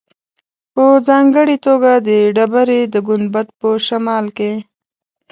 [0.73, 4.53] په ځانګړې توګه د ډبرې د ګنبد په شمال کې.